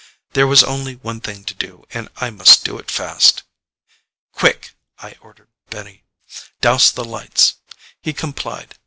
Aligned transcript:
There 0.31 0.47
was 0.47 0.63
only 0.63 0.95
one 0.95 1.21
thing 1.21 1.43
to 1.43 1.53
do 1.53 1.85
and 1.91 2.09
I 2.17 2.31
must 2.31 2.65
do 2.65 2.79
it 2.79 2.89
fast. 2.89 3.43
"Quick," 4.31 4.71
I 4.97 5.13
ordered 5.21 5.49
Benny. 5.69 6.05
"Douse 6.59 6.89
the 6.89 7.05
lights." 7.05 7.57
He 8.01 8.11
complied. 8.11 8.73